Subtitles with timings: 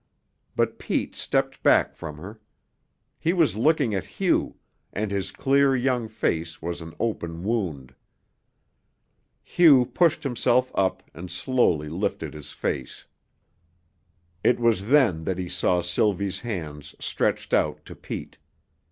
[0.55, 2.39] But Pete stepped back from her.
[3.19, 4.55] He was looking at Hugh,
[4.91, 7.93] and his clear, young face was an open wound.
[9.43, 13.05] Hugh pushed himself up and slowly lifted his face.
[14.43, 18.37] It was then that he saw Sylvie's hands stretched out to Pete.